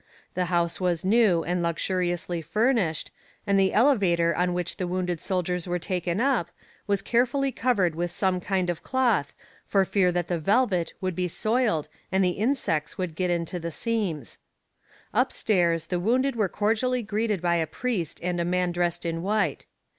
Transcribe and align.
The 0.33 0.45
house 0.45 0.81
was 0.81 1.05
new 1.05 1.43
and 1.43 1.61
luxuriously 1.61 2.41
furnished, 2.41 3.11
and 3.45 3.59
the 3.59 3.71
elevator 3.71 4.35
on 4.35 4.55
which 4.55 4.77
the 4.77 4.87
wounded 4.87 5.21
soldiers 5.21 5.67
were 5.67 5.77
taken 5.77 6.19
up, 6.19 6.49
was 6.87 7.03
carefully 7.03 7.51
covered 7.51 7.93
with 7.93 8.09
some 8.09 8.39
kind 8.41 8.71
of 8.71 8.81
cloth, 8.81 9.35
for 9.67 9.85
fear 9.85 10.11
that 10.11 10.27
the 10.27 10.39
velvet 10.39 10.95
would 11.01 11.13
be 11.15 11.27
soiled 11.27 11.87
and 12.11 12.23
the 12.23 12.29
insects 12.31 12.97
would 12.97 13.13
get 13.13 13.29
into 13.29 13.59
the 13.59 13.69
seams. 13.71 14.39
Upstairs 15.13 15.85
the 15.85 15.99
wounded 15.99 16.35
were 16.35 16.49
cordially 16.49 17.03
greeted 17.03 17.39
by 17.39 17.57
a 17.57 17.67
priest 17.67 18.19
and 18.23 18.41
a 18.41 18.43
man 18.43 18.71
dressed 18.71 19.05
in 19.05 19.21
white. 19.21 19.67